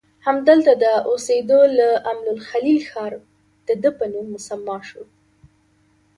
[0.27, 3.13] همدلته د اوسیدو له امله الخلیل ښار
[3.67, 5.03] دده په نوم مسمی شو.